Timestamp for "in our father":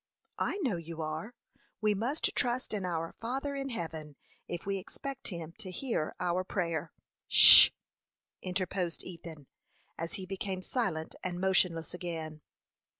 2.73-3.53